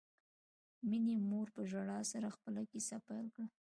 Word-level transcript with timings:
مينې 0.89 1.15
مور 1.29 1.47
په 1.55 1.61
ژړا 1.71 1.99
سره 2.11 2.33
خپله 2.35 2.61
کیسه 2.71 2.97
پیل 3.07 3.25
کړه 3.33 3.45